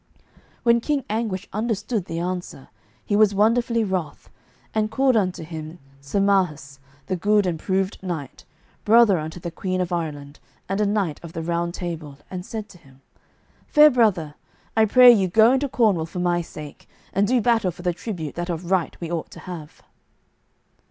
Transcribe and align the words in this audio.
When 0.63 0.81
King 0.81 1.03
Anguish 1.11 1.47
understood 1.53 2.05
the 2.05 2.17
answer, 2.17 2.69
he 3.05 3.15
was 3.15 3.35
wonderfully 3.35 3.83
wroth, 3.83 4.31
and 4.73 4.89
called 4.89 5.15
unto 5.15 5.43
him 5.43 5.77
Sir 5.99 6.19
Marhaus, 6.19 6.79
the 7.05 7.15
good 7.15 7.45
and 7.45 7.59
proved 7.59 8.01
knight, 8.01 8.43
brother 8.83 9.19
unto 9.19 9.39
the 9.39 9.51
queen 9.51 9.79
of 9.79 9.91
Ireland, 9.91 10.39
and 10.67 10.81
a 10.81 10.87
knight 10.87 11.19
of 11.23 11.33
the 11.33 11.43
Round 11.43 11.71
Table, 11.75 12.17
and 12.31 12.43
said 12.43 12.67
to 12.69 12.79
him: 12.79 13.01
"Fair 13.67 13.91
brother, 13.91 14.33
I 14.75 14.85
pray 14.85 15.11
you 15.11 15.27
go 15.27 15.51
into 15.51 15.69
Cornwall 15.69 16.07
for 16.07 16.17
my 16.19 16.41
sake, 16.41 16.89
and 17.13 17.27
do 17.27 17.39
battle 17.39 17.69
for 17.69 17.83
the 17.83 17.93
tribute 17.93 18.33
that 18.33 18.49
of 18.49 18.71
right 18.71 18.99
we 18.99 19.11
ought 19.11 19.29
to 19.29 19.41
have." 19.41 19.83